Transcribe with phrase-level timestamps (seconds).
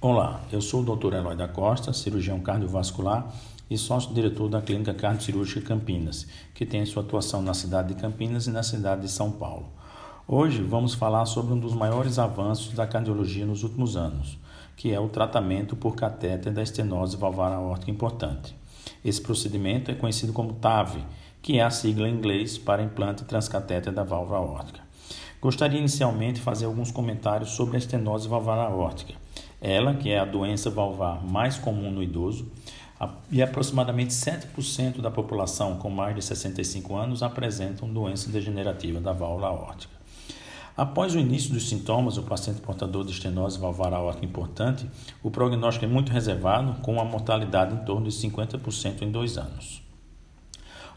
[0.00, 1.12] Olá, eu sou o Dr.
[1.12, 3.34] Eloy da Costa, cirurgião cardiovascular
[3.68, 6.24] e sócio-diretor da Clínica Cardiocirúrgica Campinas,
[6.54, 9.72] que tem sua atuação na cidade de Campinas e na cidade de São Paulo.
[10.28, 14.38] Hoje vamos falar sobre um dos maiores avanços da cardiologia nos últimos anos,
[14.76, 18.54] que é o tratamento por catéter da estenose valvar aórtica importante.
[19.04, 21.04] Esse procedimento é conhecido como TAV,
[21.42, 24.80] que é a sigla em inglês para implante transcatéter da válvula aórtica.
[25.40, 29.14] Gostaria inicialmente de fazer alguns comentários sobre a estenose valvar aórtica
[29.60, 32.50] ela, que é a doença valvar mais comum no idoso,
[33.30, 39.48] e aproximadamente 7% da população com mais de 65 anos apresentam doença degenerativa da válvula
[39.48, 39.96] aórtica.
[40.76, 44.88] Após o início dos sintomas, o paciente portador de estenose valvar aórtica importante,
[45.22, 49.82] o prognóstico é muito reservado, com uma mortalidade em torno de 50% em dois anos.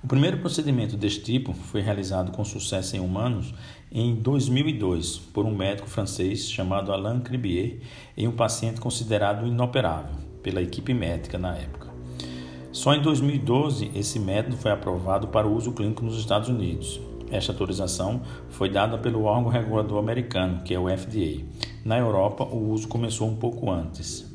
[0.03, 3.53] O primeiro procedimento deste tipo foi realizado com sucesso em humanos
[3.91, 7.77] em 2002 por um médico francês chamado Alain Cribier
[8.17, 11.91] em um paciente considerado inoperável pela equipe médica na época.
[12.71, 16.99] Só em 2012 esse método foi aprovado para uso clínico nos Estados Unidos.
[17.29, 21.45] Esta autorização foi dada pelo órgão regulador americano, que é o FDA.
[21.85, 24.30] Na Europa, o uso começou um pouco antes.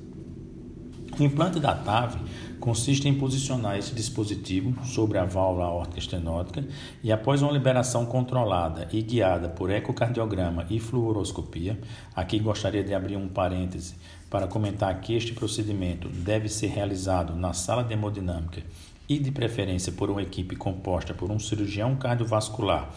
[1.18, 2.14] O implante da TAV
[2.60, 6.62] consiste em posicionar esse dispositivo sobre a válvula aórtica estenótica
[7.02, 11.80] e após uma liberação controlada e guiada por ecocardiograma e fluoroscopia,
[12.14, 13.94] aqui gostaria de abrir um parêntese
[14.28, 18.62] para comentar que este procedimento deve ser realizado na sala de hemodinâmica
[19.08, 22.90] e de preferência por uma equipe composta por um cirurgião cardiovascular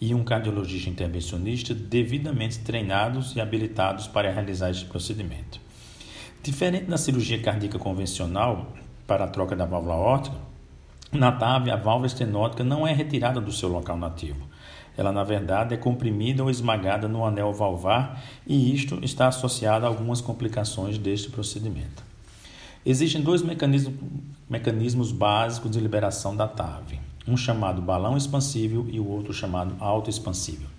[0.00, 5.64] e um cardiologista intervencionista devidamente treinados e habilitados para realizar este procedimento.
[6.44, 8.66] Diferente da cirurgia cardíaca convencional,
[9.06, 10.36] para a troca da válvula aórtica,
[11.10, 14.46] na TAV a válvula estenótica não é retirada do seu local nativo.
[14.94, 19.88] Ela, na verdade, é comprimida ou esmagada no anel valvar e isto está associado a
[19.88, 22.04] algumas complicações deste procedimento.
[22.84, 23.94] Existem dois mecanismos,
[24.46, 30.73] mecanismos básicos de liberação da TAV, um chamado balão expansível e o outro chamado autoexpansível.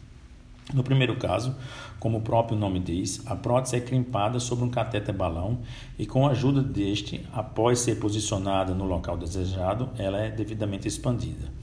[0.73, 1.55] No primeiro caso,
[1.99, 5.59] como o próprio nome diz, a prótese é crimpada sobre um catéter balão
[5.97, 11.53] e, com a ajuda deste, após ser posicionada no local desejado, ela é devidamente expandida.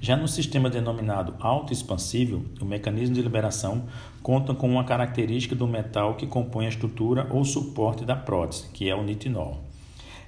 [0.00, 3.84] Já no sistema denominado autoexpansível, o mecanismo de liberação
[4.22, 8.88] conta com uma característica do metal que compõe a estrutura ou suporte da prótese, que
[8.88, 9.67] é o nitinol.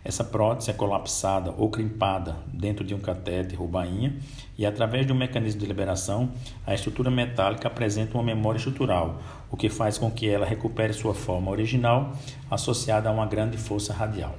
[0.02, 4.16] Essa prótese é colapsada ou crimpada dentro de um catéter ou bainha
[4.56, 6.30] e, através de um mecanismo de liberação,
[6.66, 11.14] a estrutura metálica apresenta uma memória estrutural, o que faz com que ela recupere sua
[11.14, 12.16] forma original
[12.50, 14.34] associada a uma grande força radial.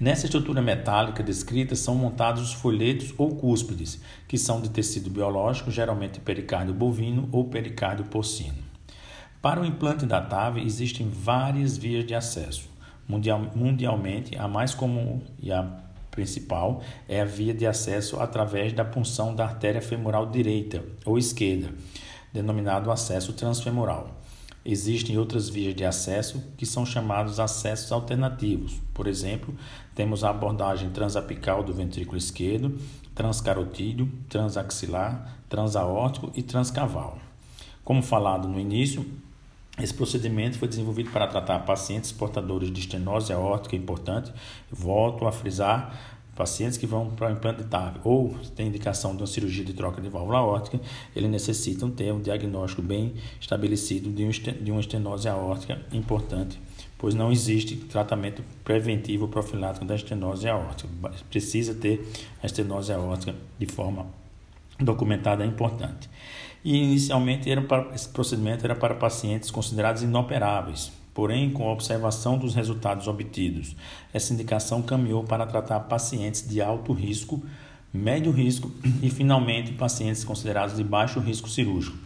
[0.00, 5.70] Nessa estrutura metálica descrita são montados os folhetos ou cúspides, que são de tecido biológico,
[5.70, 8.58] geralmente pericárdio bovino ou pericárdio porcino.
[9.42, 12.67] Para o implante da TAV existem várias vias de acesso.
[13.08, 15.66] Mundial, mundialmente, a mais comum e a
[16.10, 21.70] principal é a via de acesso através da punção da artéria femoral direita ou esquerda,
[22.32, 24.10] denominado acesso transfemoral.
[24.64, 28.78] Existem outras vias de acesso que são chamados acessos alternativos.
[28.92, 29.54] Por exemplo,
[29.94, 32.78] temos a abordagem transapical do ventrículo esquerdo,
[33.14, 37.18] transcarotídeo, transaxilar, transaórtico e transcaval.
[37.82, 39.06] Como falado no início,
[39.80, 44.32] esse procedimento foi desenvolvido para tratar pacientes portadores de estenose aórtica importante.
[44.70, 49.72] Volto a frisar, pacientes que vão para TAV ou têm indicação de uma cirurgia de
[49.72, 50.80] troca de válvula aórtica,
[51.14, 56.60] eles necessitam ter um diagnóstico bem estabelecido de uma estenose aórtica importante,
[56.96, 60.88] pois não existe tratamento preventivo profilático da estenose aórtica.
[61.28, 62.08] Precisa ter
[62.40, 64.06] a estenose aórtica de forma
[64.78, 66.08] documentada é importante.
[66.64, 72.38] E inicialmente era para, esse procedimento era para pacientes considerados inoperáveis, porém, com a observação
[72.38, 73.74] dos resultados obtidos,
[74.12, 77.42] essa indicação caminhou para tratar pacientes de alto risco,
[77.92, 78.70] médio risco
[79.02, 81.96] e, finalmente, pacientes considerados de baixo risco cirúrgico.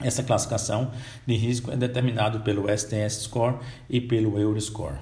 [0.00, 0.90] Essa classificação
[1.26, 3.56] de risco é determinado pelo STS Score
[3.88, 4.98] e pelo Euroscore.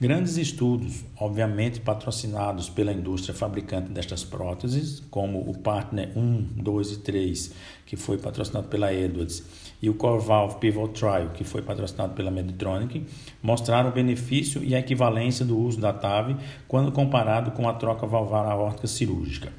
[0.00, 6.98] Grandes estudos, obviamente patrocinados pela indústria fabricante destas próteses, como o Partner 1, 2 e
[6.98, 7.52] 3,
[7.84, 9.42] que foi patrocinado pela Edwards,
[9.82, 13.04] e o Core Valve Pivot Trial, que foi patrocinado pela Medtronic,
[13.42, 16.36] mostraram o benefício e a equivalência do uso da TAV
[16.68, 19.52] quando comparado com a troca valvar aórtica cirúrgica.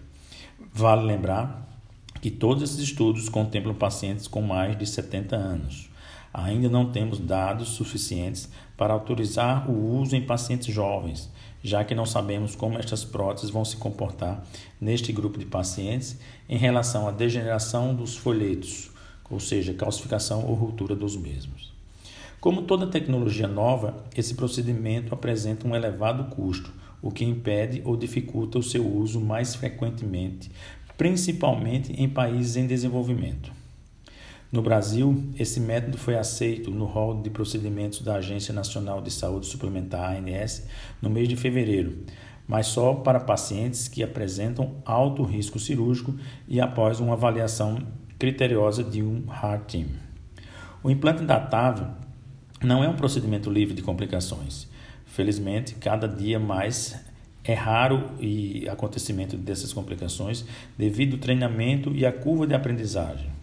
[0.74, 1.68] Vale lembrar
[2.22, 5.90] que todos esses estudos contemplam pacientes com mais de 70 anos.
[6.34, 11.30] Ainda não temos dados suficientes para autorizar o uso em pacientes jovens,
[11.64, 14.44] já que não sabemos como estas próteses vão se comportar
[14.80, 16.18] neste grupo de pacientes
[16.48, 18.92] em relação à degeneração dos folhetos,
[19.30, 21.74] ou seja, calcificação ou ruptura dos mesmos.
[22.40, 26.72] Como toda tecnologia nova, esse procedimento apresenta um elevado custo,
[27.02, 30.50] o que impede ou dificulta o seu uso mais frequentemente,
[30.98, 33.59] principalmente em países em desenvolvimento.
[34.52, 39.46] No Brasil, esse método foi aceito no rol de procedimentos da Agência Nacional de Saúde
[39.46, 40.66] Suplementar, ANS,
[41.00, 42.00] no mês de fevereiro,
[42.48, 46.16] mas só para pacientes que apresentam alto risco cirúrgico
[46.48, 47.78] e após uma avaliação
[48.18, 49.88] criteriosa de um Heart Team.
[50.82, 51.86] O implante datável
[52.64, 54.68] não é um procedimento livre de complicações.
[55.06, 57.00] Felizmente, cada dia mais
[57.44, 60.44] é raro o acontecimento dessas complicações
[60.76, 63.39] devido ao treinamento e à curva de aprendizagem.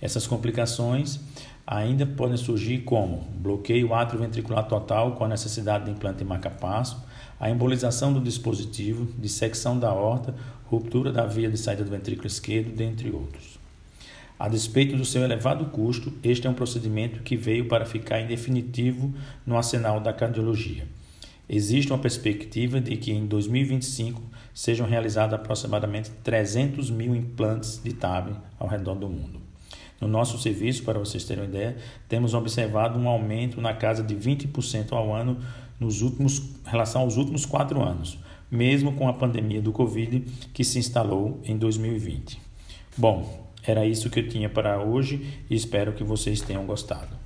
[0.00, 1.20] Essas complicações
[1.66, 7.02] ainda podem surgir como bloqueio atrioventricular total com a necessidade de implante marca-passo,
[7.38, 10.34] a embolização do dispositivo, dissecção da horta,
[10.66, 13.58] ruptura da via de saída do ventrículo esquerdo, dentre outros.
[14.38, 18.26] A despeito do seu elevado custo, este é um procedimento que veio para ficar em
[18.26, 19.12] definitivo
[19.44, 20.88] no arsenal da cardiologia.
[21.46, 24.22] Existe uma perspectiva de que em 2025
[24.54, 29.49] sejam realizados aproximadamente 300 mil implantes de TAB ao redor do mundo.
[30.00, 31.76] No nosso serviço, para vocês terem uma ideia,
[32.08, 35.38] temos observado um aumento na casa de 20% ao ano
[35.78, 38.18] nos últimos, em relação aos últimos quatro anos,
[38.50, 40.20] mesmo com a pandemia do Covid
[40.54, 42.40] que se instalou em 2020.
[42.96, 47.19] Bom, era isso que eu tinha para hoje e espero que vocês tenham gostado.